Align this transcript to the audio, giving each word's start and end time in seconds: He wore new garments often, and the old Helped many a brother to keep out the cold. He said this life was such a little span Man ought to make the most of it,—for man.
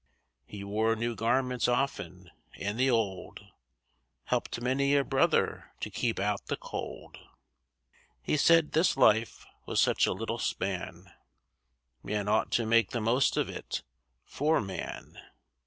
He 0.47 0.63
wore 0.63 0.95
new 0.95 1.13
garments 1.15 1.67
often, 1.67 2.31
and 2.59 2.79
the 2.79 2.89
old 2.89 3.39
Helped 4.23 4.59
many 4.59 4.95
a 4.95 5.03
brother 5.03 5.73
to 5.79 5.91
keep 5.91 6.17
out 6.19 6.47
the 6.47 6.57
cold. 6.57 7.19
He 8.19 8.35
said 8.35 8.71
this 8.71 8.97
life 8.97 9.45
was 9.67 9.79
such 9.79 10.07
a 10.07 10.13
little 10.13 10.39
span 10.39 11.11
Man 12.01 12.27
ought 12.27 12.49
to 12.53 12.65
make 12.65 12.89
the 12.89 12.99
most 12.99 13.37
of 13.37 13.47
it,—for 13.47 14.59
man. 14.59 15.19